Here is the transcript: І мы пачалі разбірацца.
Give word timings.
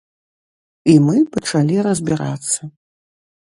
І 0.93 0.95
мы 1.07 1.17
пачалі 1.35 1.77
разбірацца. 1.89 2.61